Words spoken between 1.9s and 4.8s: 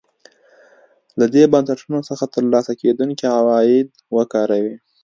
څخه ترلاسه کېدونکي عواید وکاروي.